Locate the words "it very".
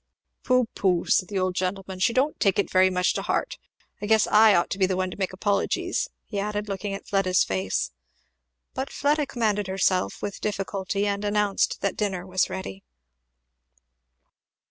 2.57-2.89